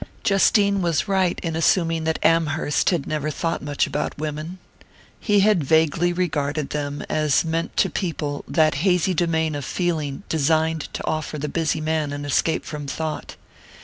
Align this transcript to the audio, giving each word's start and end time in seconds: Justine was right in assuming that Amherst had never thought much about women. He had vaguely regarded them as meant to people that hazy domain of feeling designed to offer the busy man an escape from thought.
Justine 0.23 0.81
was 0.81 1.07
right 1.07 1.39
in 1.43 1.55
assuming 1.55 2.05
that 2.05 2.17
Amherst 2.23 2.89
had 2.89 3.05
never 3.05 3.29
thought 3.29 3.61
much 3.61 3.85
about 3.85 4.17
women. 4.17 4.57
He 5.19 5.41
had 5.41 5.63
vaguely 5.63 6.11
regarded 6.11 6.71
them 6.71 7.03
as 7.07 7.45
meant 7.45 7.77
to 7.77 7.87
people 7.87 8.43
that 8.47 8.73
hazy 8.81 9.13
domain 9.13 9.53
of 9.53 9.63
feeling 9.63 10.23
designed 10.27 10.91
to 10.95 11.05
offer 11.05 11.37
the 11.37 11.47
busy 11.47 11.81
man 11.81 12.11
an 12.13 12.25
escape 12.25 12.65
from 12.65 12.87
thought. 12.87 13.35